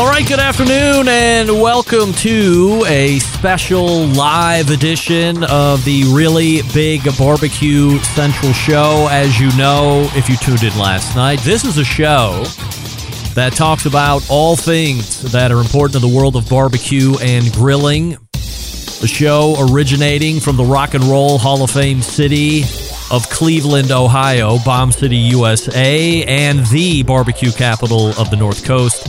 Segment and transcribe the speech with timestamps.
[0.00, 7.02] All right, good afternoon, and welcome to a special live edition of the Really Big
[7.18, 9.08] Barbecue Central Show.
[9.10, 12.44] As you know, if you tuned in last night, this is a show
[13.34, 18.16] that talks about all things that are important to the world of barbecue and grilling.
[18.32, 22.62] The show originating from the Rock and Roll Hall of Fame city
[23.10, 29.06] of Cleveland, Ohio, Bomb City, USA, and the barbecue capital of the North Coast.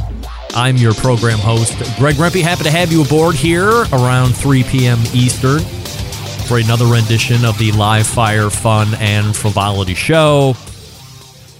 [0.54, 2.42] I'm your program host, Greg Rempe.
[2.42, 5.00] Happy to have you aboard here around 3 p.m.
[5.14, 5.62] Eastern
[6.48, 10.56] for another rendition of the live fire fun and frivolity show.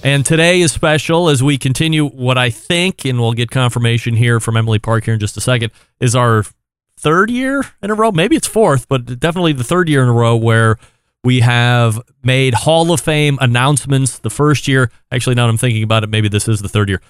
[0.04, 4.40] And today is special as we continue what I think, and we'll get confirmation here
[4.40, 6.44] from Emily Park here in just a second, is our
[6.98, 8.12] third year in a row.
[8.12, 10.76] Maybe it's fourth, but definitely the third year in a row where
[11.24, 14.18] we have made Hall of Fame announcements.
[14.18, 17.00] The first year, actually, now I'm thinking about it, maybe this is the third year.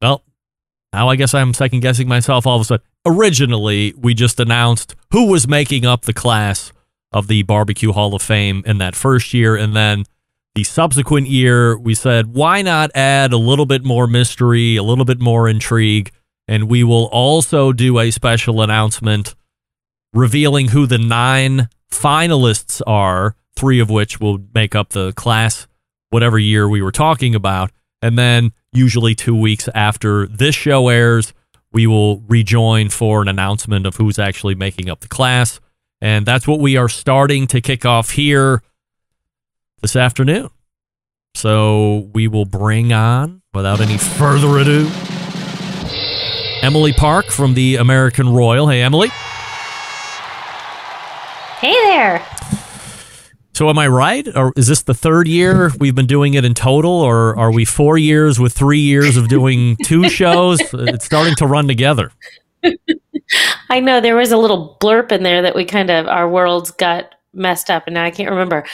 [0.00, 0.22] Well,
[0.92, 2.86] now I guess I'm second guessing myself all of a sudden.
[3.04, 6.72] Originally, we just announced who was making up the class
[7.12, 9.56] of the Barbecue Hall of Fame in that first year.
[9.56, 10.04] And then
[10.54, 15.04] the subsequent year, we said, why not add a little bit more mystery, a little
[15.04, 16.10] bit more intrigue?
[16.48, 19.34] And we will also do a special announcement
[20.12, 25.66] revealing who the nine finalists are, three of which will make up the class,
[26.10, 27.70] whatever year we were talking about.
[28.00, 31.32] And then usually two weeks after this show airs,
[31.72, 35.60] we will rejoin for an announcement of who's actually making up the class.
[36.00, 38.62] And that's what we are starting to kick off here
[39.80, 40.50] this afternoon.
[41.34, 44.90] So we will bring on, without any further ado,
[46.60, 48.68] Emily Park from the American Royal.
[48.68, 49.08] Hey, Emily.
[51.58, 52.18] Hey there.
[53.54, 54.26] So am I right?
[54.34, 57.64] Or is this the third year we've been doing it in total, or are we
[57.64, 60.58] four years with three years of doing two shows?
[60.72, 62.12] It's starting to run together.
[63.70, 66.70] I know there was a little blurb in there that we kind of our worlds
[66.70, 68.64] got messed up, and now I can't remember.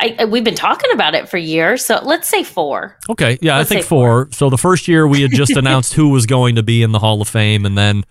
[0.00, 2.96] I, I- we've been talking about it for years, so let's say four.
[3.08, 4.28] Okay, yeah, Let's I think say four.
[4.32, 6.98] So the first year we had just announced who was going to be in the
[6.98, 8.04] Hall of Fame, and then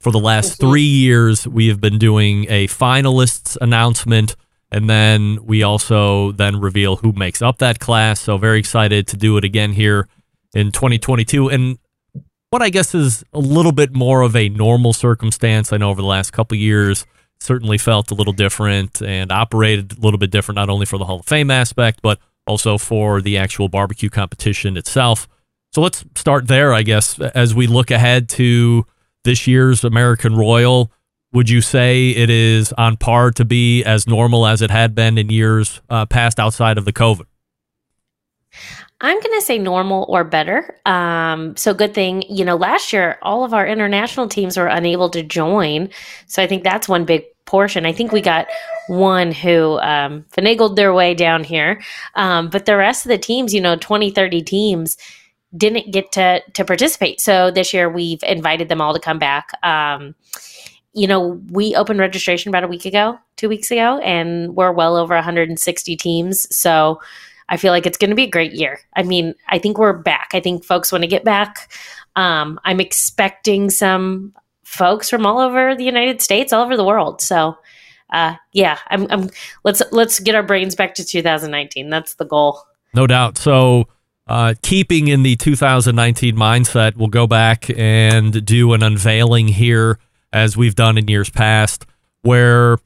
[0.00, 0.70] for the last Mm-hmm.
[0.70, 4.34] three years we have been doing a finalists announcement,
[4.70, 8.20] and then we also then reveal who makes up that class.
[8.20, 10.08] So very excited to do it again here
[10.54, 11.78] in 2022, and
[12.50, 15.72] what I guess is a little bit more of a normal circumstance.
[15.72, 17.04] I know over the last couple years
[17.40, 21.04] certainly felt a little different and operated a little bit different, not only for the
[21.04, 25.28] Hall of Fame aspect, but also for the actual barbecue competition itself.
[25.72, 28.86] So let's start there, I guess, as we look ahead to
[29.24, 30.90] this year's American Royal.
[31.32, 35.18] Would you say it is on par to be as normal as it had been
[35.18, 37.26] in years uh, past outside of the COVID?
[39.00, 40.76] I'm going to say normal or better.
[40.84, 45.08] Um, so good thing, you know, last year all of our international teams were unable
[45.10, 45.90] to join.
[46.26, 47.86] So I think that's one big portion.
[47.86, 48.48] I think we got
[48.88, 51.80] one who um, finagled their way down here.
[52.16, 54.96] Um, but the rest of the teams, you know, 20, 30 teams
[55.56, 57.20] didn't get to, to participate.
[57.20, 59.50] So this year we've invited them all to come back.
[59.62, 60.14] Um,
[60.98, 64.96] you know, we opened registration about a week ago, two weeks ago, and we're well
[64.96, 66.46] over 160 teams.
[66.54, 67.00] So
[67.48, 68.80] I feel like it's going to be a great year.
[68.96, 70.30] I mean, I think we're back.
[70.34, 71.72] I think folks want to get back.
[72.16, 77.20] Um, I'm expecting some folks from all over the United States, all over the world.
[77.20, 77.56] So,
[78.10, 79.30] uh, yeah, I'm, I'm.
[79.64, 81.90] Let's let's get our brains back to 2019.
[81.90, 82.60] That's the goal.
[82.94, 83.38] No doubt.
[83.38, 83.86] So,
[84.26, 89.98] uh, keeping in the 2019 mindset, we'll go back and do an unveiling here,
[90.32, 91.86] as we've done in years past,
[92.22, 92.78] where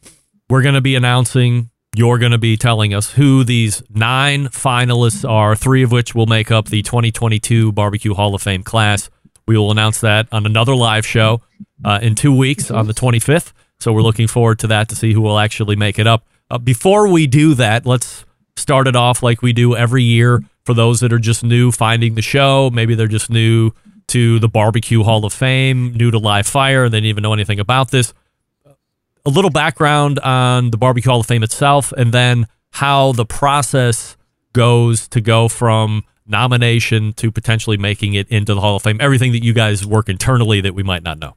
[0.49, 1.71] we're going to be announcing.
[1.95, 6.27] You're going to be telling us who these nine finalists are, three of which will
[6.27, 9.11] make up the 2022 Barbecue Hall of Fame class.
[9.47, 11.43] We will announce that on another live show
[11.85, 13.53] uh, in two weeks on the 25th.
[13.79, 16.25] So we're looking forward to that to see who will actually make it up.
[16.51, 18.25] Uh, before we do that, let's
[18.57, 22.15] start it off like we do every year for those that are just new finding
[22.15, 22.71] the show.
[22.71, 23.73] Maybe they're just new
[24.13, 27.33] to the Barbecue Hall of Fame, new to Live Fire, and they didn't even know
[27.33, 28.13] anything about this.
[29.25, 34.17] a little background on the Barbecue Hall of Fame itself, and then how the process
[34.53, 38.99] goes to go from nomination to potentially making it into the Hall of Fame.
[39.01, 41.35] Everything that you guys work internally that we might not know.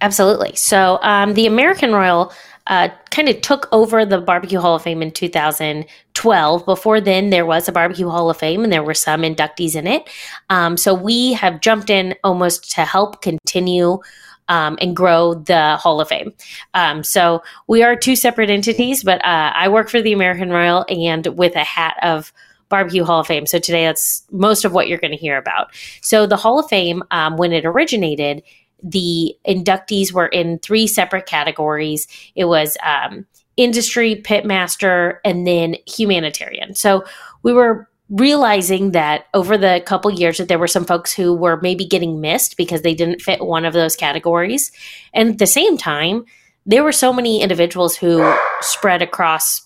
[0.00, 0.54] Absolutely.
[0.56, 2.32] So um, the American Royal
[2.66, 6.64] uh, kind of took over the Barbecue Hall of Fame in 2012.
[6.64, 9.86] Before then, there was a Barbecue Hall of Fame and there were some inductees in
[9.86, 10.08] it.
[10.50, 13.98] Um, so we have jumped in almost to help continue.
[14.48, 16.32] Um, and grow the Hall of Fame.
[16.72, 20.84] Um, so we are two separate entities, but uh, I work for the American Royal
[20.88, 22.32] and with a hat of
[22.68, 23.46] Barbecue Hall of Fame.
[23.46, 25.74] So today, that's most of what you're going to hear about.
[26.00, 28.44] So the Hall of Fame, um, when it originated,
[28.82, 32.06] the inductees were in three separate categories.
[32.34, 33.26] It was um,
[33.56, 36.74] industry, pitmaster, and then humanitarian.
[36.74, 37.04] So
[37.42, 41.60] we were realizing that over the couple years that there were some folks who were
[41.60, 44.70] maybe getting missed because they didn't fit one of those categories.
[45.12, 46.24] And at the same time,
[46.66, 49.62] there were so many individuals who spread across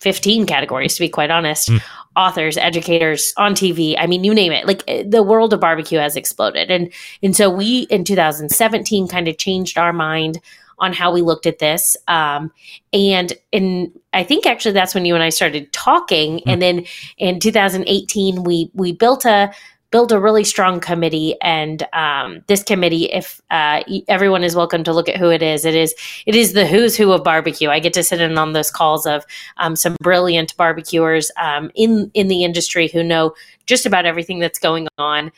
[0.00, 1.82] 15 categories to be quite honest mm.
[2.18, 4.66] Authors educators on tv i mean you name it.
[4.66, 6.70] Like eh, the world of barbecue has exploded.
[6.70, 6.92] And
[7.22, 10.40] and so we in 2017 kind of changed our mind
[10.80, 11.96] on how we looked at this.
[12.06, 12.52] Um,
[12.92, 16.38] and in i think actually that's when you and i started talking.
[16.38, 16.42] Mm.
[16.46, 16.86] and then
[17.18, 19.52] in 2018 we we built a
[19.90, 24.92] build a really strong committee and um, this committee if uh, everyone is welcome to
[24.92, 25.64] look at who it is.
[25.64, 25.94] It is
[26.26, 27.70] it is the who's who of barbecue.
[27.70, 29.24] I get to sit in on those calls of
[29.56, 33.34] um, some brilliant barbecuers um, in in the industry who know
[33.66, 35.32] just about everything that's going on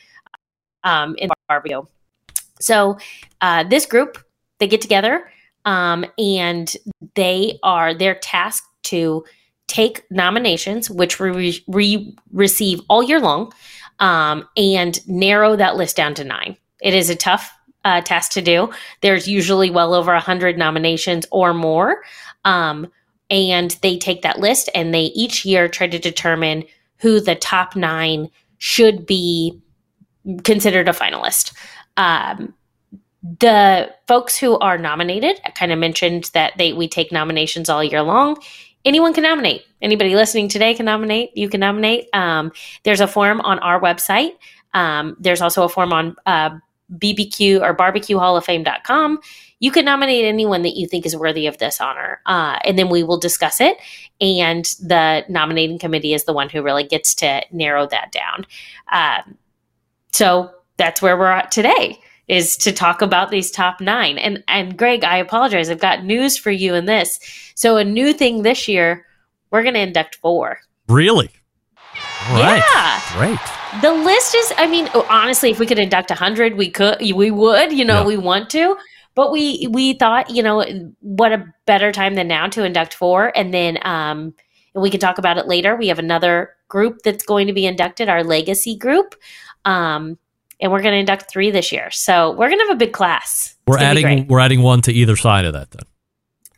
[0.83, 1.83] um, in barbecue.
[2.59, 2.97] So
[3.39, 4.23] uh, this group
[4.59, 5.31] they get together
[5.65, 6.75] um, and
[7.15, 9.23] they are they're tasked to
[9.67, 13.51] take nominations which we, we receive all year long
[14.01, 16.57] um, and narrow that list down to nine.
[16.81, 17.53] It is a tough
[17.85, 18.71] uh, task to do.
[19.01, 22.01] There's usually well over 100 nominations or more.
[22.43, 22.91] Um,
[23.29, 26.65] and they take that list and they each year try to determine
[26.97, 29.61] who the top nine should be
[30.43, 31.53] considered a finalist.
[31.95, 32.53] Um,
[33.23, 37.83] the folks who are nominated, I kind of mentioned that they we take nominations all
[37.83, 38.37] year long
[38.85, 39.63] anyone can nominate.
[39.81, 41.35] Anybody listening today can nominate.
[41.35, 42.07] You can nominate.
[42.13, 42.51] Um,
[42.83, 44.31] there's a form on our website.
[44.73, 46.51] Um, there's also a form on uh,
[46.97, 49.19] BBQ or barbecuehalloffame.com.
[49.59, 52.19] You can nominate anyone that you think is worthy of this honor.
[52.25, 53.77] Uh, and then we will discuss it.
[54.19, 58.45] And the nominating committee is the one who really gets to narrow that down.
[58.91, 59.37] Um,
[60.11, 64.17] so that's where we're at today is to talk about these top nine.
[64.17, 65.69] And and Greg, I apologize.
[65.69, 67.19] I've got news for you in this.
[67.55, 69.05] So a new thing this year,
[69.51, 70.59] we're gonna induct four.
[70.87, 71.29] Really?
[72.29, 73.01] All yeah.
[73.13, 73.39] Great.
[73.81, 77.31] The list is, I mean, honestly, if we could induct a hundred, we could we
[77.31, 78.07] would, you know, yeah.
[78.07, 78.77] we want to.
[79.15, 83.31] But we we thought, you know, what a better time than now to induct four.
[83.35, 84.33] And then um
[84.73, 85.75] and we can talk about it later.
[85.75, 89.15] We have another group that's going to be inducted, our legacy group.
[89.65, 90.17] Um,
[90.61, 91.89] and we're going to induct three this year.
[91.91, 93.55] So we're going to have a big class.
[93.67, 95.83] We're adding we're adding one to either side of that then.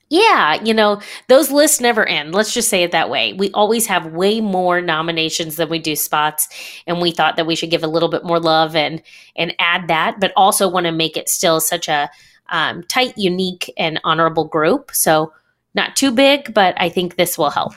[0.09, 2.35] Yeah, you know, those lists never end.
[2.35, 3.33] Let's just say it that way.
[3.33, 6.47] We always have way more nominations than we do spots,
[6.85, 9.01] and we thought that we should give a little bit more love and
[9.35, 12.11] and add that, but also want to make it still such a
[12.49, 14.91] um, tight, unique, and honorable group.
[14.93, 15.33] So
[15.73, 17.73] not too big, but I think this will help.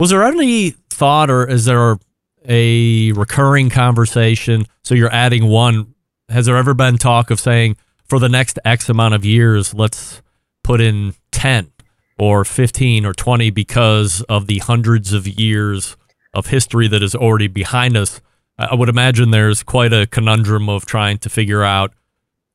[0.00, 1.98] Was there any thought, or is there
[2.46, 4.66] a recurring conversation.
[4.82, 5.94] So you're adding one.
[6.28, 10.22] Has there ever been talk of saying for the next X amount of years, let's
[10.62, 11.70] put in 10
[12.18, 15.96] or 15 or 20 because of the hundreds of years
[16.32, 18.20] of history that is already behind us?
[18.58, 21.92] I would imagine there's quite a conundrum of trying to figure out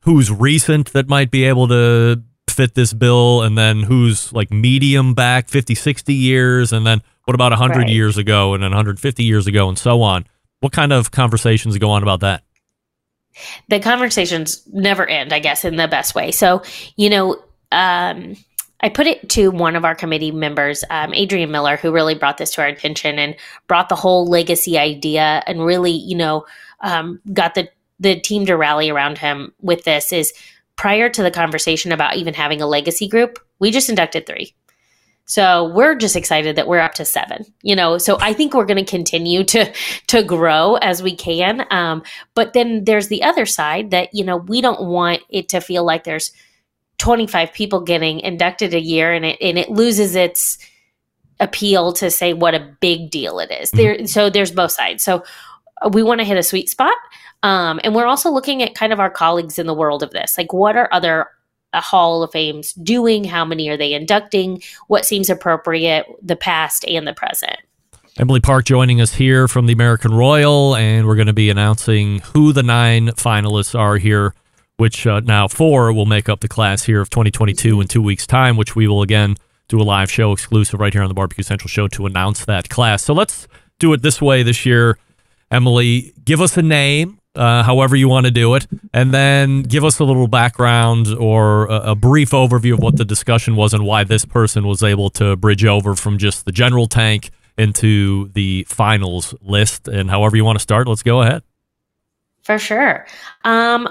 [0.04, 2.24] who's recent that might be able to
[2.60, 7.34] fit this bill and then who's like medium back 50 60 years and then what
[7.34, 7.88] about 100 right.
[7.88, 10.26] years ago and then 150 years ago and so on?
[10.60, 12.44] What kind of conversations go on about that?
[13.70, 16.32] The conversations never end, I guess, in the best way.
[16.32, 16.62] So,
[16.98, 18.36] you know, um,
[18.82, 22.40] I put it to one of our committee members, um, Adrian Miller, who really brought
[22.40, 23.38] this to our attention and
[23.70, 26.46] brought the whole legacy idea and really, you know,
[26.82, 27.70] um, got the
[28.02, 30.12] the team to rally around him with this.
[30.12, 30.34] Is
[30.80, 34.56] prior to the conversation about even having a legacy group, we just inducted three.
[35.26, 37.44] So we're just excited that we're up to seven.
[37.62, 39.74] You know, so I think we're going to continue to
[40.08, 41.68] to grow as we can.
[41.70, 45.60] Um, but then there's the other side that you know we don't want it to
[45.60, 46.32] feel like there's
[47.00, 50.60] 25 people getting inducted a year and it and it loses its
[51.42, 53.70] appeal to say what a big deal it is.
[53.72, 53.78] Mm-hmm.
[53.78, 55.04] There, so there's both sides.
[55.04, 55.26] So
[55.92, 56.96] we want to hit a sweet spot.
[57.44, 60.38] Um, and we're also looking at kind of our colleagues in the world of this.
[60.38, 61.28] Like, what are other
[61.74, 66.86] a Hall of Fame's doing, how many are they inducting, what seems appropriate, the past
[66.88, 67.58] and the present.
[68.18, 72.20] Emily Park joining us here from the American Royal, and we're going to be announcing
[72.34, 74.34] who the nine finalists are here,
[74.78, 78.28] which uh, now four will make up the class here of 2022 in two weeks'
[78.28, 79.36] time, which we will again
[79.70, 82.68] do a live show exclusive right here on the Barbecue Central show to announce that
[82.68, 83.04] class.
[83.04, 84.98] So let's do it this way this year.
[85.52, 89.84] Emily, give us a name, uh, however you want to do it, and then give
[89.84, 93.86] us a little background or a, a, brief overview of what the discussion was and
[93.86, 98.66] why this person was able to bridge over from just the general tank into the
[98.68, 99.88] finals list.
[99.88, 101.44] And however you want to start, let's go ahead.
[102.44, 103.06] For sure.
[103.44, 103.88] Um,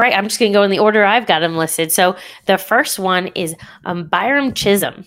[0.00, 1.92] right, I'm just going to go in the order I've got them listed.
[1.92, 5.04] So the first one is um, Byron Chisholm.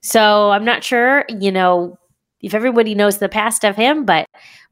[0.00, 1.98] So I'm not sure, you know,
[2.40, 4.26] if everybody knows the past of him, but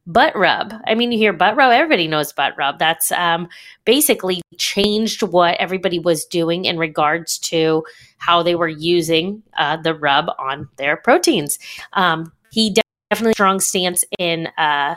[0.09, 0.73] butt rub.
[0.87, 2.79] I mean, you hear butt rub, everybody knows butt rub.
[2.79, 3.49] That's um,
[3.85, 7.85] basically changed what everybody was doing in regards to
[8.17, 11.59] how they were using uh, the rub on their proteins.
[11.93, 12.75] Um, he
[13.11, 14.97] definitely strong stance in uh,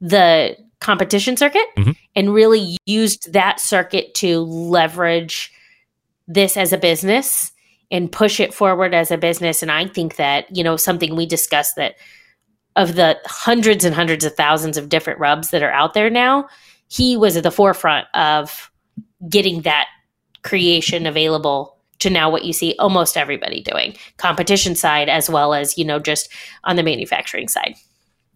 [0.00, 1.92] the competition circuit mm-hmm.
[2.16, 5.52] and really used that circuit to leverage
[6.26, 7.52] this as a business
[7.90, 9.62] and push it forward as a business.
[9.62, 11.96] And I think that, you know, something we discussed that
[12.76, 16.48] of the hundreds and hundreds of thousands of different rubs that are out there now,
[16.88, 18.70] he was at the forefront of
[19.28, 19.88] getting that
[20.42, 25.78] creation available to now what you see almost everybody doing competition side as well as
[25.78, 26.28] you know just
[26.64, 27.76] on the manufacturing side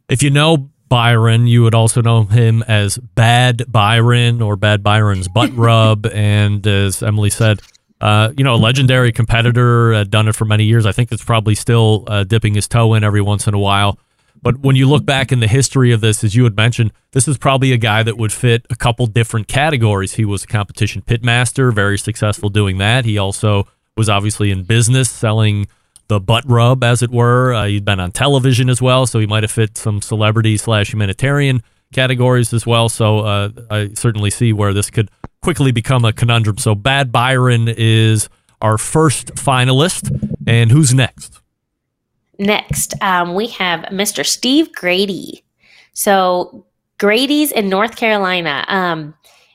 [0.08, 5.26] if you know byron you would also know him as bad byron or bad byron's
[5.26, 7.60] butt rub and as emily said
[8.00, 10.84] uh, you know, a legendary competitor, uh, done it for many years.
[10.84, 13.98] I think it's probably still uh, dipping his toe in every once in a while.
[14.42, 17.26] But when you look back in the history of this, as you had mentioned, this
[17.26, 20.14] is probably a guy that would fit a couple different categories.
[20.14, 23.04] He was a competition pitmaster, very successful doing that.
[23.04, 23.66] He also
[23.96, 25.66] was obviously in business, selling
[26.08, 27.54] the butt rub, as it were.
[27.54, 30.92] Uh, he'd been on television as well, so he might have fit some celebrity slash
[30.92, 31.62] humanitarian
[31.92, 32.88] categories as well.
[32.88, 35.10] So uh, I certainly see where this could
[35.42, 36.58] quickly become a conundrum.
[36.58, 38.28] So Bad Byron is
[38.60, 41.40] our first finalist, and who's next?
[42.38, 44.24] Next, um, we have Mr.
[44.24, 45.44] Steve Grady.
[45.92, 46.66] So
[46.98, 48.64] Grady's in North Carolina.
[48.68, 49.14] Um,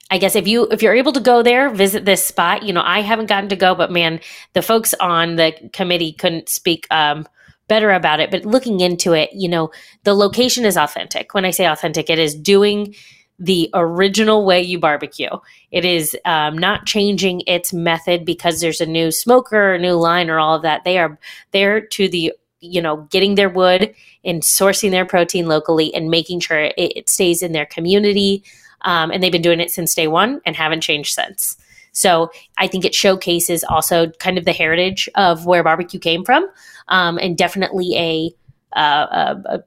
[0.10, 2.64] I guess if you if you're able to go there, visit this spot.
[2.64, 4.20] You know, I haven't gotten to go, but man,
[4.54, 7.26] the folks on the committee couldn't speak um,
[7.70, 8.30] better about it.
[8.30, 9.72] But looking into it, you know,
[10.04, 11.34] the location is authentic.
[11.34, 12.94] When I say authentic, it is doing
[13.40, 15.30] the original way you barbecue.
[15.72, 20.30] It is um, not changing its method because there's a new smoker, a new line,
[20.30, 20.84] or all of that.
[20.84, 21.18] They are
[21.52, 26.40] there to the you know, getting their wood and sourcing their protein locally and making
[26.40, 28.44] sure it, it stays in their community.
[28.82, 31.58] Um, and they've been doing it since day one and haven't changed since.
[31.92, 36.48] So I think it showcases also kind of the heritage of where barbecue came from,
[36.88, 39.64] um, and definitely a, uh, a, a,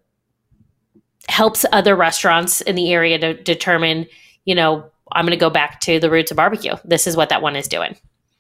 [1.28, 4.06] helps other restaurants in the area to determine,
[4.46, 6.74] you know, I'm going to go back to the roots of barbecue.
[6.84, 7.96] This is what that one is doing.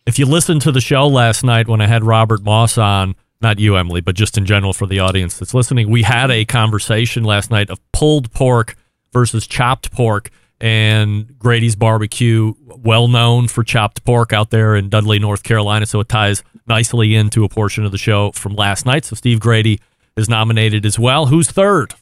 [0.06, 3.60] If you listened to the show last night when I had Robert Moss on, not
[3.60, 7.22] you, Emily, but just in general for the audience that's listening, we had a conversation
[7.22, 8.76] last night of pulled pork
[9.12, 10.30] versus chopped pork.
[10.60, 15.86] And Grady's Barbecue, well known for chopped pork out there in Dudley, North Carolina.
[15.86, 19.04] So it ties nicely into a portion of the show from last night.
[19.04, 19.80] So Steve Grady
[20.16, 21.26] is nominated as well.
[21.26, 21.94] Who's third?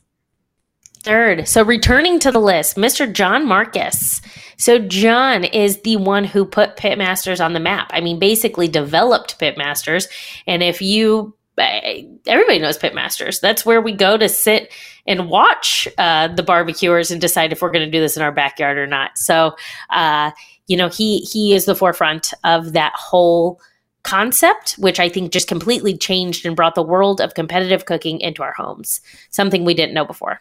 [1.02, 1.48] Third.
[1.48, 3.12] So returning to the list, Mr.
[3.12, 4.20] John Markus.
[4.56, 7.90] So John is the one who put Pitmasters on the map.
[7.92, 10.06] I mean, basically developed Pitmasters.
[10.46, 13.40] And if you, eh, everybody knows Pitmasters.
[13.40, 14.72] That's where we go to sit
[15.04, 18.30] and watch uh, the barbecuers and decide if we're going to do this in our
[18.30, 19.18] backyard or not.
[19.18, 19.56] So,
[19.90, 20.30] uh,
[20.68, 23.60] you know, he he is the forefront of that whole
[24.04, 28.44] concept, which I think just completely changed and brought the world of competitive cooking into
[28.44, 29.00] our homes.
[29.30, 30.40] Something we didn't know before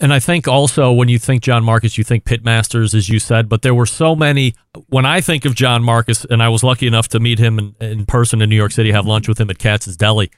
[0.00, 3.48] and I think also when you think John Markus, you think Pitmasters, as you said,
[3.48, 4.54] but there were so many.
[4.88, 7.74] When I think of John Markus, and I was lucky enough to meet him in,
[7.80, 10.30] in person in New York City, have lunch with him at Katz's Deli,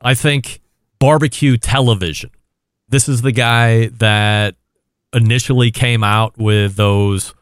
[0.00, 0.60] I think
[0.98, 2.30] barbecue television.
[2.88, 4.56] This is the guy that
[5.14, 7.34] initially came out with those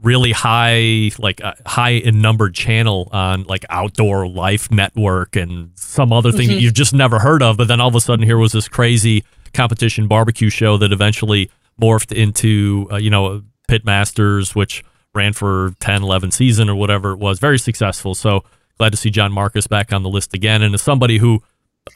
[0.00, 6.12] really high, like uh, high in numbered channel on like Outdoor Life Network and some
[6.12, 6.54] other thing mm-hmm.
[6.54, 7.56] that you've just never heard of.
[7.56, 11.50] But then all of a sudden, here was this crazy competition barbecue show that eventually
[11.80, 17.18] morphed into, uh, you know, Pitmasters, which ran for 10, 11 season or whatever it
[17.18, 17.38] was.
[17.38, 18.14] Very successful.
[18.14, 18.44] So
[18.78, 20.62] glad to see John Markus back on the list again.
[20.62, 21.42] And as somebody who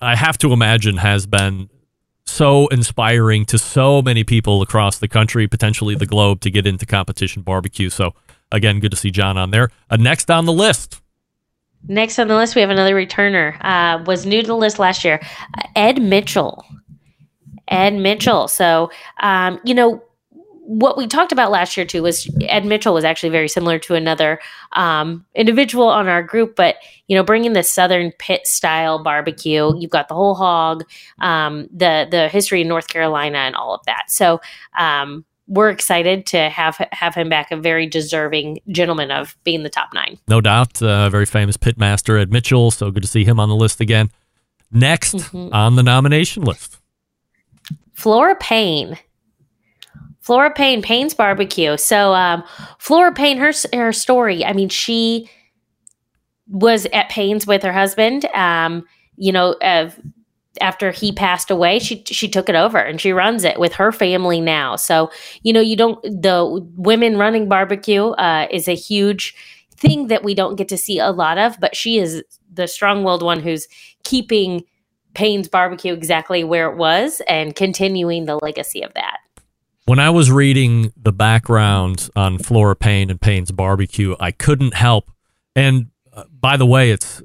[0.01, 1.71] I have to imagine has been
[2.27, 6.85] so inspiring to so many people across the country, potentially the globe, to get into
[6.85, 7.89] competition barbecue.
[7.89, 8.15] So
[8.53, 9.71] again, good to see John on there.
[9.89, 11.01] Uh, next on the list.
[11.89, 13.57] Next on the list, we have another returner.
[13.61, 15.21] Uh, was new to the list last year,
[15.57, 16.65] uh, Ed Mitchell.
[17.69, 18.49] Ed Mitchell.
[18.49, 20.03] So, um, you know,
[20.67, 23.95] what we talked about last year too was Ed Mitchell was actually very similar to
[23.95, 24.41] another
[24.73, 29.93] um, individual on our group, but you know, bringing the Southern pit style barbecue, you've
[29.93, 30.85] got the whole hog,
[31.21, 34.05] um, the the history in North Carolina, and all of that.
[34.09, 34.41] So
[34.77, 39.71] um, we're excited to have have him back, a very deserving gentleman of being the
[39.71, 40.19] top nine.
[40.27, 42.73] No doubt, uh, very famous pitmaster Ed Mitchell.
[42.73, 44.11] So good to see him on the list again.
[44.73, 45.55] Next mm-hmm.
[45.55, 46.81] on the nomination list,
[47.97, 48.99] Flora Payne.
[50.21, 51.77] Flora Payne, Payne's Barbecue.
[51.79, 52.45] So, um,
[52.79, 54.45] Flora Payne, her her story.
[54.45, 55.31] I mean, she
[56.47, 58.27] was at Payne's with her husband.
[58.27, 58.85] Um,
[59.17, 59.91] you know, uh,
[60.61, 63.93] after he passed away, she she took it over and she runs it with her
[63.93, 64.77] family now.
[64.77, 65.11] So,
[65.43, 69.35] you know, you don't the women running barbecue uh, is a huge
[69.77, 72.23] thing that we don't get to see a lot of, but she is
[72.53, 73.69] the strong-willed one who's
[74.05, 74.65] keeping
[75.17, 79.17] Payne's barbecue exactly where it was and continuing the legacy of that.
[79.87, 85.11] When I was reading the background on Flora Payne and Payne's barbecue, I couldn't help.
[85.55, 87.23] And uh, by the way, it's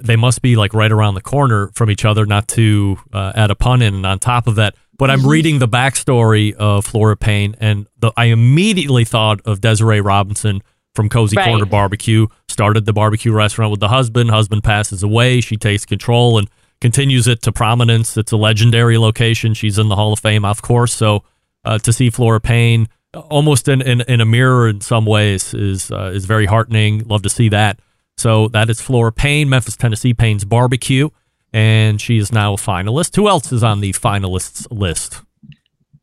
[0.00, 3.50] they must be like right around the corner from each other, not to uh, add
[3.50, 3.94] a pun in.
[3.94, 5.28] And on top of that, but I'm mm-hmm.
[5.28, 10.62] reading the backstory of Flora Payne, and the, I immediately thought of Desiree Robinson
[10.94, 11.46] from Cozy right.
[11.46, 12.28] Corner Barbecue.
[12.48, 14.30] Started the barbecue restaurant with the husband.
[14.30, 15.40] Husband passes away.
[15.40, 16.48] She takes control and
[16.84, 18.14] continues it to prominence.
[18.18, 19.54] It's a legendary location.
[19.54, 20.92] She's in the Hall of Fame, of course.
[20.92, 21.24] So
[21.64, 25.90] uh, to see Flora Payne almost in, in, in, a mirror in some ways is
[25.90, 26.98] uh, is very heartening.
[27.04, 27.80] Love to see that.
[28.18, 31.08] So that is Flora Payne, Memphis, Tennessee Payne's Barbecue,
[31.54, 33.16] and she is now a finalist.
[33.16, 35.22] Who else is on the finalists list?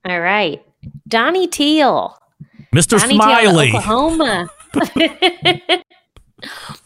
[0.03, 0.65] All right,
[1.07, 2.17] Donnie Teel,
[2.73, 2.99] Mr.
[2.99, 4.49] Donnie Smiley, Teel, Oklahoma.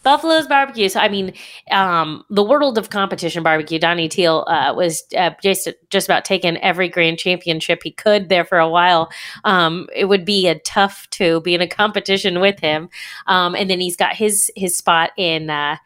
[0.02, 0.88] Buffalo's barbecue.
[0.88, 1.32] So I mean,
[1.70, 3.78] um, the world of competition barbecue.
[3.78, 8.44] Donnie Teel uh, was uh, just just about taking every grand championship he could there
[8.44, 9.10] for a while.
[9.44, 12.88] Um, it would be a tough to be in a competition with him.
[13.26, 15.76] Um, and then he's got his his spot in uh,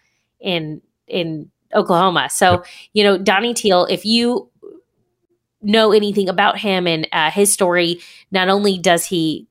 [0.41, 2.29] in in Oklahoma.
[2.31, 3.87] So you know, Donnie Teel.
[3.87, 4.51] If you
[5.63, 9.47] know anything about him and uh, his story, not only does he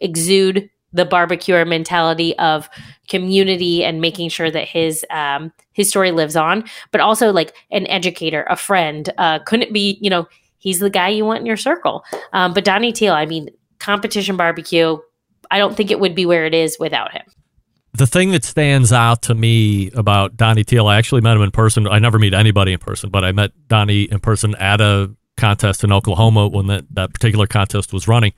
[0.00, 2.68] exude the barbecue mentality of
[3.08, 7.86] community and making sure that his um, his story lives on, but also like an
[7.86, 9.10] educator, a friend.
[9.18, 10.26] Uh, couldn't be, you know,
[10.58, 12.04] he's the guy you want in your circle.
[12.32, 14.98] Um, but Donnie Teel, I mean, competition barbecue.
[15.50, 17.24] I don't think it would be where it is without him.
[17.94, 21.50] The thing that stands out to me about Donnie Teel, I actually met him in
[21.50, 21.86] person.
[21.86, 25.84] I never meet anybody in person, but I met Donnie in person at a contest
[25.84, 28.32] in Oklahoma when that, that particular contest was running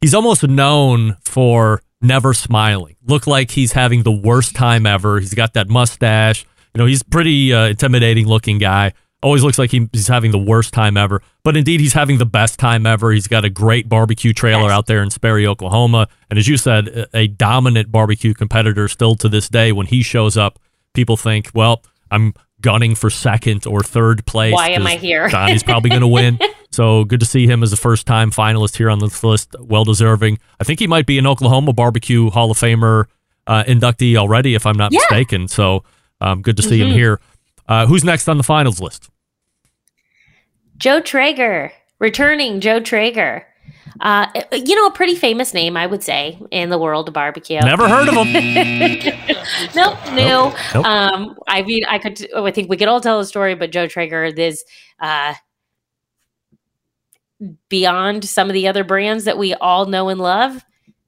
[0.00, 2.96] he's almost known for never smiling.
[3.04, 5.20] Look like he's having the worst time ever.
[5.20, 6.44] He's got that mustache.
[6.74, 8.92] You know, he's pretty uh, intimidating looking guy.
[9.22, 11.20] Always looks like he, he's having the worst time ever.
[11.42, 13.12] But indeed, he's having the best time ever.
[13.12, 14.70] He's got a great barbecue trailer yes.
[14.70, 16.08] out there in Sperry, Oklahoma.
[16.30, 19.72] And as you said, a, dominant barbecue competitor still to this day.
[19.72, 20.58] When he shows up,
[20.94, 22.32] people think, well, I'm
[22.62, 24.54] gunning for second or third place.
[24.54, 25.28] Why am I here?
[25.28, 26.38] Donnie's probably going to win.
[26.80, 29.54] So good to see him as a first time finalist here on this list.
[29.60, 30.38] Well deserving.
[30.58, 33.04] I think he might be an Oklahoma Barbecue Hall of Famer
[33.46, 35.00] uh, inductee already, if I'm not yeah.
[35.00, 35.46] mistaken.
[35.46, 35.84] So
[36.22, 36.88] um, good to see mm-hmm.
[36.88, 37.20] him here.
[37.68, 39.10] Uh, who's next on the finals list?
[40.78, 43.46] Joe Traeger, returning Joe Traeger.
[44.00, 47.60] Uh, you know, a pretty famous name, I would say, in the world of barbecue.
[47.60, 48.32] Never heard of him.
[49.76, 50.54] nope, no.
[50.74, 50.86] Nope.
[50.86, 52.26] Um, I mean, I could.
[52.34, 54.64] I think we could all tell a story, but Joe Traeger is
[54.98, 55.34] uh,
[57.68, 60.64] beyond some of the other brands that we all know and love.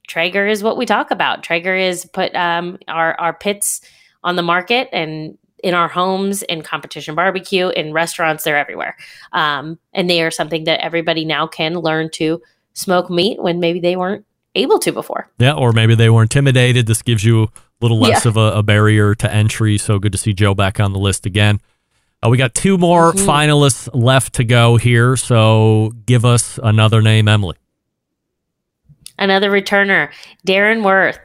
[0.08, 1.42] Traeger is what we talk about.
[1.42, 3.80] Traeger is put um, our our pits
[4.24, 8.44] on the market and in our homes, in competition barbecue, in restaurants.
[8.44, 8.96] They're everywhere,
[9.32, 12.42] um, and they are something that everybody now can learn to
[12.74, 15.30] smoke meat when maybe they weren't able to before.
[15.38, 16.86] Yeah, or maybe they were intimidated.
[16.86, 17.48] This gives you a
[17.80, 18.30] little less yeah.
[18.30, 19.78] of a, a, barrier to entry.
[19.78, 21.60] So good to see Joe back on the list again.
[22.22, 23.28] Uh, we got two more mm-hmm.
[23.28, 25.16] finalists left to go here.
[25.16, 27.56] So give us another name, Emily.
[29.18, 30.10] Another returner,
[30.46, 31.18] Darren Warth.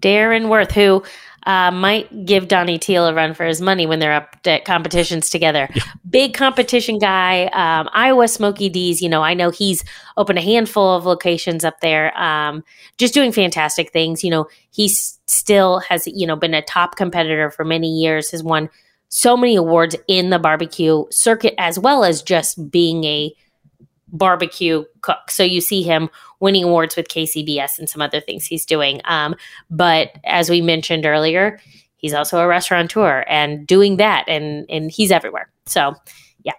[0.00, 1.02] Darren Warth, who
[1.46, 5.30] uh, might give Donnie Teel a run for his money when they're up at competitions
[5.30, 5.68] together.
[5.74, 5.82] Yeah.
[6.08, 7.46] Big competition guy.
[7.46, 9.84] Um, Iowa Smokey D's, you know, I know he's
[10.16, 12.62] opened a handful of locations up there, um,
[12.98, 14.22] just doing fantastic things.
[14.22, 18.42] You know, he still has, you know, been a top competitor for many years, has
[18.42, 18.68] won
[19.10, 23.34] so many awards in the barbecue circuit, as well as just being a
[24.08, 25.30] barbecue cook.
[25.30, 26.08] So you see him
[26.40, 29.00] winning awards with KCBS and some other things he's doing.
[29.04, 29.34] Um,
[29.68, 31.60] but as we mentioned earlier,
[31.96, 35.50] he's also a restaurateur and doing that, and and he's everywhere.
[35.66, 35.94] So
[36.44, 36.54] yeah,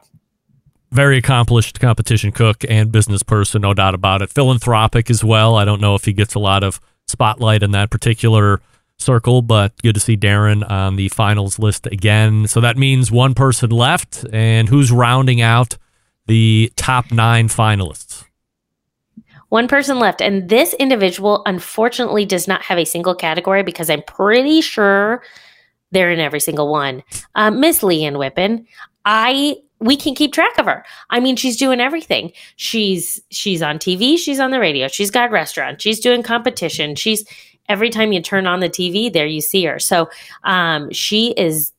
[0.92, 4.30] very accomplished competition cook and business person, no doubt about it.
[4.30, 5.56] Philanthropic as well.
[5.56, 8.62] I don't know if he gets a lot of spotlight in that particular
[9.02, 12.48] circle, but good to see Darren on the finals list again.
[12.48, 15.78] So that means one person left, and who's rounding out
[16.28, 18.26] the top nine finalists?
[19.50, 24.04] One person left, and this individual unfortunately does not have a single category because I'm
[24.04, 25.24] pretty sure
[25.92, 27.04] they're in every single one.
[27.36, 28.66] Uh, Miss Leanne Whippen,
[29.04, 30.86] I we can keep track of her.
[31.10, 32.32] I mean, she's doing everything.
[32.56, 36.96] She's she's on TV, she's on the radio, she's got restaurant, she's doing competition.
[36.96, 37.26] She's
[37.72, 39.80] every time you turn on the TV, there you see her.
[39.80, 40.10] So
[40.44, 41.72] um, she is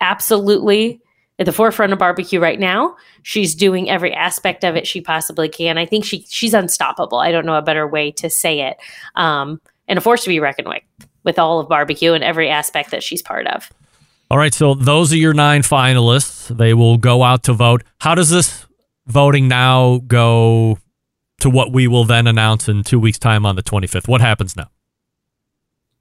[0.00, 1.00] absolutely
[1.38, 2.96] at the forefront of barbecue right now.
[3.22, 5.78] She's doing every aspect of it she possibly can.
[5.78, 7.18] I think she she's unstoppable.
[7.18, 8.76] I don't know a better way to say it.
[9.14, 10.82] Um, and a force to be reckoned with
[11.24, 13.70] with all of barbecue and every aspect that she's part of.
[14.30, 16.56] All right, so those are your nine finalists.
[16.56, 17.82] They will go out to vote.
[17.98, 18.66] How does this
[19.06, 20.78] voting now go
[21.40, 24.06] to what we will then announce in two weeks' time on the 25th?
[24.06, 24.70] What happens now?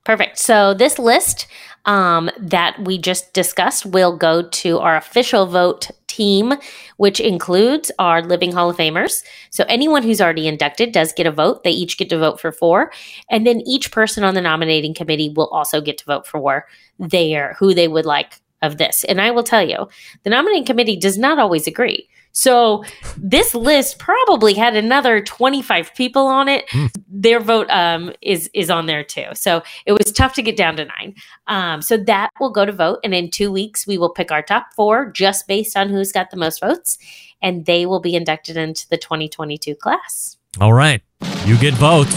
[0.06, 0.40] Perfect.
[0.40, 1.48] So this list
[1.86, 6.54] um, that we just discussed will go to our official vote team,
[6.98, 9.24] which includes our Living Hall of Famers.
[9.52, 11.64] So anyone who's already inducted does get a vote.
[11.64, 12.92] They each get to vote for four,
[13.30, 16.66] and then each person on the nominating committee will also get to vote for
[16.98, 19.06] their who they would like of this.
[19.06, 19.88] And I will tell you,
[20.24, 22.09] the nominating committee does not always agree.
[22.32, 22.84] So
[23.18, 26.68] this list probably had another 25 people on it.
[26.70, 26.90] Mm.
[27.08, 29.26] Their vote um, is is on there too.
[29.34, 31.16] So it was tough to get down to nine.
[31.48, 34.42] Um, so that will go to vote, and in two weeks we will pick our
[34.42, 36.98] top four just based on who's got the most votes,
[37.42, 40.38] and they will be inducted into the 2022 class.
[40.62, 41.02] All right,
[41.46, 42.16] you get votes.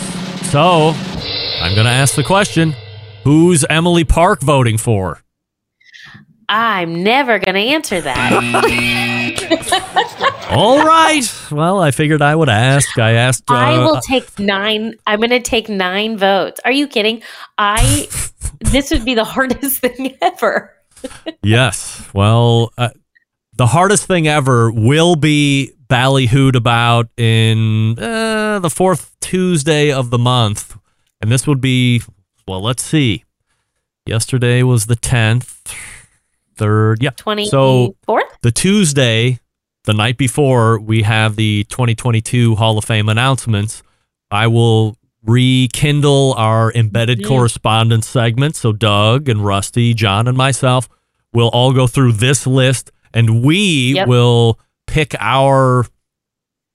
[0.51, 0.93] So
[1.61, 2.75] I'm going to ask the question:
[3.25, 5.23] Who's Emily Park voting for?
[6.49, 9.19] I'm never going to answer that.
[10.51, 11.23] All right.
[11.51, 12.99] Well, I figured I would ask.
[12.99, 13.45] I asked.
[13.51, 14.95] Uh, I will take nine.
[15.07, 16.61] I'm going to take nine votes.
[16.65, 17.23] Are you kidding?
[17.59, 18.09] I.
[18.61, 20.75] this would be the hardest thing ever.
[21.43, 22.09] yes.
[22.15, 22.91] Well, uh,
[23.55, 30.19] the hardest thing ever will be ballyhooed about in uh, the fourth Tuesday of the
[30.19, 30.77] month,
[31.21, 32.03] and this would be.
[32.49, 33.25] Well, let's see.
[34.05, 35.63] Yesterday was the tenth
[36.57, 37.03] third.
[37.03, 37.11] Yeah.
[37.11, 37.49] 24th?
[37.49, 37.97] So
[38.43, 39.41] the Tuesday,
[39.85, 43.83] the night before, we have the 2022 Hall of Fame announcements.
[44.31, 47.29] I will rekindle our embedded yeah.
[47.29, 48.57] correspondence segment.
[48.57, 50.89] So Doug and Rusty, John and myself
[51.33, 54.09] will all go through this list and we yep.
[54.09, 55.87] will pick our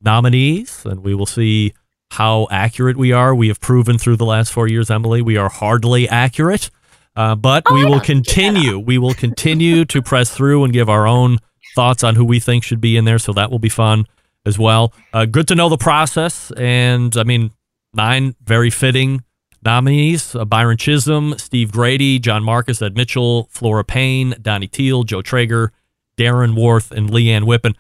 [0.01, 1.73] nominees and we will see
[2.11, 3.35] how accurate we are.
[3.35, 6.69] We have proven through the last four years, Emily, we are hardly accurate.
[7.15, 8.77] Uh, but oh, we will continue.
[8.77, 11.39] We will continue to press through and give our own
[11.77, 13.19] thoughts on who we think should be in there.
[13.19, 14.05] So that will be fun
[14.47, 14.93] as well.
[15.13, 16.51] Uh, good to know the process.
[16.57, 17.51] And I mean,
[17.93, 19.23] nine very fitting
[19.63, 25.21] nominees uh, Byron Chisholm, Steve Grady, John Markus, Ed Mitchell, Flora Payne, Donnie Teel, Joe
[25.21, 25.71] Traeger,
[26.17, 27.75] Darren Warth, and Leanne Whippen.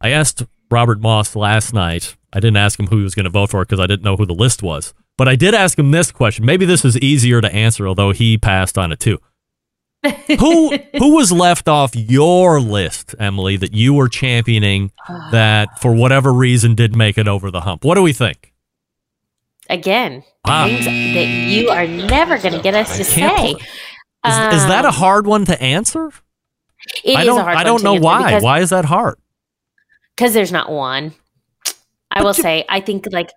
[0.00, 2.16] I asked Robert Moss last night.
[2.32, 4.16] I didn't ask him who he was going to vote for because I didn't know
[4.16, 4.92] who the list was.
[5.16, 6.44] But I did ask him this question.
[6.44, 9.18] Maybe this is easier to answer, although he passed on it too.
[10.38, 14.92] Who who was left off your list, Emily, that you were championing
[15.32, 17.84] that for whatever reason did make it over the hump?
[17.84, 18.52] What do we think?
[19.70, 20.64] Again, ah.
[20.64, 23.50] things that you are never going to get us to say.
[23.50, 26.10] Is, um, is, that a um, hard one to answer?
[27.04, 28.40] It I don't, I don't know why.
[28.40, 29.18] Why is that hard?
[30.16, 31.12] Because there's not one.
[32.10, 33.30] I but will you, say, I think like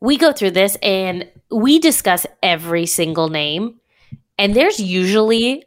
[0.00, 3.80] we go through this and we discuss every single name,
[4.38, 5.64] and there's usually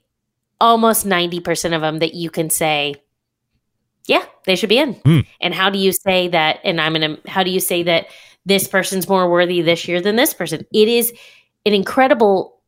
[0.62, 2.95] almost 90% of them that you can say,
[4.08, 4.95] yeah, they should be in.
[4.95, 5.26] Mm.
[5.39, 6.60] And how do you say that?
[6.63, 8.08] And I'm going to, how do you say that
[8.45, 10.65] this person's more worthy this year than this person?
[10.74, 11.13] It is
[11.65, 12.60] an incredible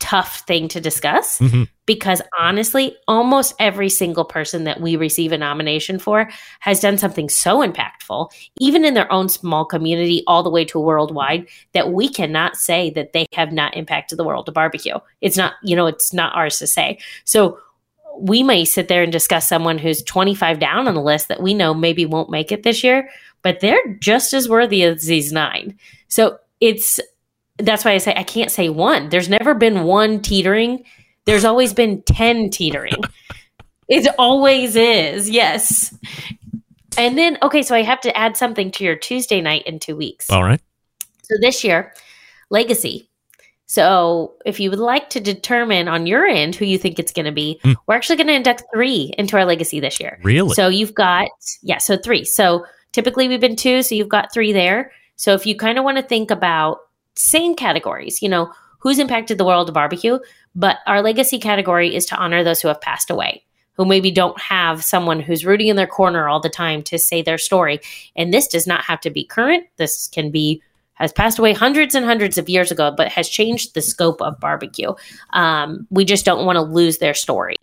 [0.00, 1.64] tough thing to discuss mm-hmm.
[1.86, 6.28] because honestly, almost every single person that we receive a nomination for
[6.60, 10.80] has done something so impactful, even in their own small community, all the way to
[10.80, 14.96] worldwide, that we cannot say that they have not impacted the world of barbecue.
[15.20, 16.98] It's not, you know, it's not ours to say.
[17.24, 17.58] So
[18.18, 21.54] we may sit there and discuss someone who's 25 down on the list that we
[21.54, 23.08] know maybe won't make it this year,
[23.42, 25.78] but they're just as worthy as these nine.
[26.08, 27.00] So it's
[27.62, 29.08] that's why I say I can't say one.
[29.08, 30.84] There's never been one teetering.
[31.26, 33.02] There's always been 10 teetering.
[33.88, 35.28] it always is.
[35.28, 35.94] Yes.
[36.98, 39.96] And then, okay, so I have to add something to your Tuesday night in two
[39.96, 40.28] weeks.
[40.30, 40.60] All right.
[41.22, 41.94] So this year,
[42.50, 43.08] legacy.
[43.66, 47.26] So if you would like to determine on your end who you think it's going
[47.26, 47.74] to be, Hmm.
[47.86, 50.18] we're actually going to induct three into our legacy this year.
[50.24, 50.54] Really?
[50.54, 51.28] So you've got,
[51.62, 52.24] yeah, so three.
[52.24, 54.90] So typically we've been two, so you've got three there.
[55.14, 56.78] So if you kind of want to think about
[57.14, 60.18] same categories, you know, who's impacted the world of barbecue,
[60.54, 63.44] but our legacy category is to honor those who have passed away,
[63.74, 67.22] who maybe don't have someone who's rooting in their corner all the time to say
[67.22, 67.80] their story.
[68.16, 69.66] And this does not have to be current.
[69.76, 70.62] This can be
[70.94, 74.38] has passed away hundreds and hundreds of years ago, but has changed the scope of
[74.38, 74.92] barbecue.
[75.30, 77.56] Um, we just don't want to lose their story.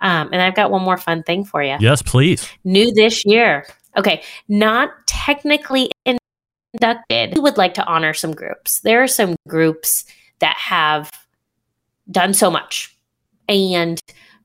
[0.00, 2.48] Um, and I've got one more fun thing for you yes, please.
[2.64, 3.64] new this year.
[3.96, 5.90] Okay, not technically
[6.74, 7.34] inducted.
[7.34, 8.80] We would like to honor some groups.
[8.80, 10.04] There are some groups
[10.40, 11.10] that have
[12.10, 12.96] done so much.
[13.48, 14.00] And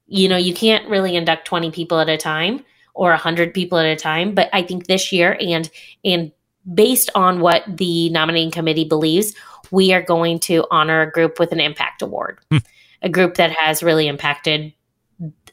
[0.08, 2.65] you know, you can't really induct 20 people at a time
[2.96, 5.70] or 100 people at a time, but I think this year and
[6.04, 6.32] and
[6.74, 9.34] based on what the nominating committee believes,
[9.72, 12.39] we are going to honor a group with an impact award.
[12.52, 12.58] Hmm.
[13.02, 14.74] A group that has really impacted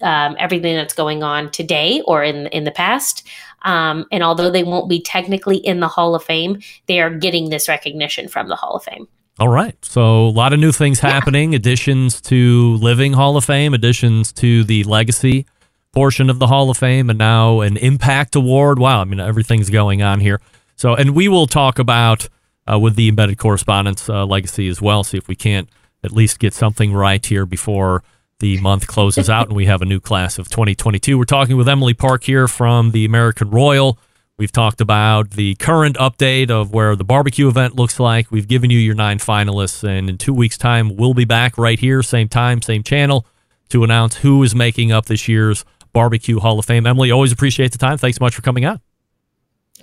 [0.01, 3.27] um, everything that's going on today or in in the past.
[3.67, 7.51] Um, and although they won't be technically in the Hall of Fame, they are getting
[7.51, 9.09] this recognition from the Hall of Fame.
[9.39, 9.77] All right.
[9.85, 14.65] So a lot of new things happening, additions to Living Hall of Fame, additions to
[14.65, 15.47] the Legacy
[15.93, 18.79] portion of the Hall of Fame, and now an Impact Award.
[18.79, 19.01] Wow.
[19.01, 20.41] I mean, everything's going on here.
[20.77, 22.29] So, and we will talk about
[22.71, 25.69] uh, with the embedded correspondence uh, legacy as well, see if we can't
[26.05, 28.05] at least get something right here before
[28.39, 31.17] the month closes out and we have a new class of 2022.
[31.17, 33.99] We're talking with Emily Park here from the American Royal.
[34.39, 38.31] We've talked about the current update of where the barbecue event looks like.
[38.31, 41.79] We've given you your nine finalists, and in two weeks' time, we'll be back right
[41.79, 43.27] here, same time, same channel,
[43.71, 46.87] to announce who is making up this year's Barbecue Hall of Fame.
[46.87, 47.97] Emily, always appreciate the time.
[47.97, 48.83] Thanks so much for coming out.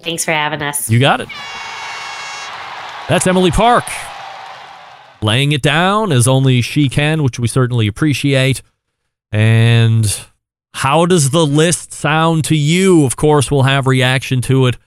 [0.01, 0.87] Thanks for having us.
[0.87, 1.29] You got it.
[3.09, 3.85] That's Emily Park.
[5.23, 8.61] Laying it down as only she can, which we certainly appreciate.
[9.31, 10.05] And
[10.73, 13.05] how does the list sound to you?
[13.05, 14.77] Of course, we'll have reaction to it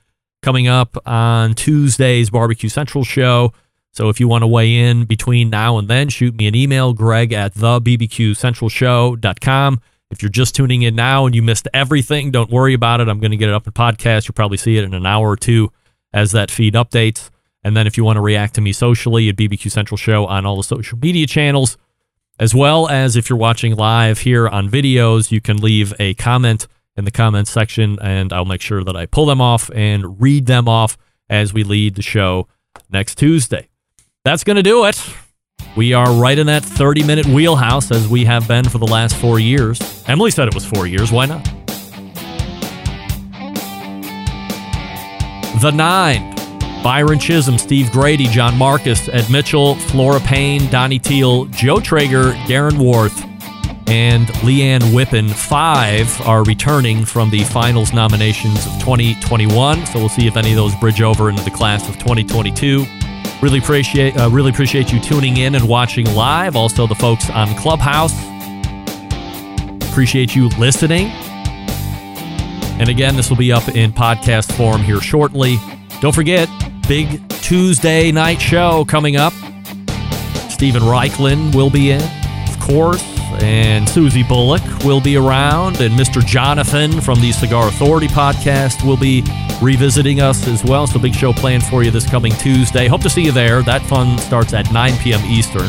[0.42, 3.53] coming up on Tuesday's Barbecue Central show.
[3.92, 6.92] So if you want to weigh in between now and then, shoot me an email,
[6.92, 9.81] greg at the bbqcentralshow.com.
[10.11, 13.09] If you're just tuning in now and you missed everything, don't worry about it.
[13.09, 14.29] I'm going to get it up in podcast.
[14.29, 15.72] You'll probably see it in an hour or two
[16.12, 17.31] as that feed updates.
[17.66, 20.46] And then if you want to react to me socially at BBQ Central Show on
[20.46, 21.76] all the social media channels,
[22.38, 26.68] as well as if you're watching live here on videos, you can leave a comment
[26.96, 30.46] in the comments section and I'll make sure that I pull them off and read
[30.46, 30.96] them off
[31.29, 32.46] as we lead the show
[32.88, 33.68] next Tuesday.
[34.24, 35.05] That's going to do it.
[35.74, 39.16] We are right in that 30 minute wheelhouse as we have been for the last
[39.16, 39.81] four years.
[40.07, 41.11] Emily said it was four years.
[41.11, 41.44] Why not?
[45.61, 46.36] The Nine.
[46.87, 52.79] Byron Chisholm, Steve Grady, John Markus, Ed Mitchell, Flora Payne, Donnie Teel, Joe Traeger, Darren
[52.79, 53.25] Warth,
[53.88, 55.29] and Leanne Whippen.
[55.29, 59.85] Five are returning from the finals nominations of 2021.
[59.87, 62.87] So we'll see if any of those bridge over into the class of 2022.
[63.42, 66.55] Really appreciate uh, really appreciate you tuning in and watching live.
[66.55, 68.14] Also the folks on Clubhouse.
[69.90, 71.09] Appreciate you listening.
[72.79, 75.59] And again, this will be up in podcast form here shortly.
[76.01, 76.49] Don't forget,
[76.88, 79.33] big Tuesday night show coming up.
[80.51, 82.03] Steven Raichlen will be in,
[82.49, 83.03] of course,
[83.42, 86.25] and Susie Bulloch will be around, and Mr.
[86.25, 89.22] Jonathan from the Cigar Authority podcast will be
[89.61, 90.87] revisiting us as well.
[90.87, 92.87] So, big show planned for you this coming Tuesday.
[92.87, 93.62] Hope to see you there.
[93.62, 95.25] That fun starts at 9 p.m.
[95.27, 95.68] Eastern.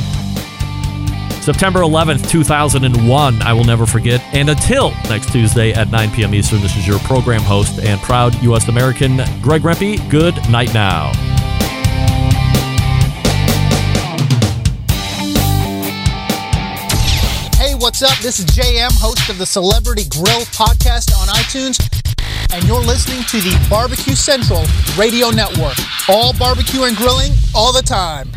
[1.47, 4.21] September 11th, 2001, I will never forget.
[4.33, 6.36] And until next Tuesday at 9 p.m.
[6.36, 8.67] Eastern, this is your program host and proud U.S.
[8.67, 10.10] American, Greg Rempe.
[10.10, 11.13] Good night now.
[17.55, 18.17] Hey, what's up?
[18.17, 21.79] This is JM, host of the Celebrity Grill podcast on iTunes,
[22.53, 24.65] and you're listening to the Barbecue Central
[24.97, 25.77] Radio Network.
[26.10, 28.29] All barbecue and grilling all the time.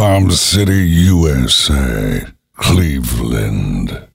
[0.00, 4.09] Palm City, USA, Cleveland.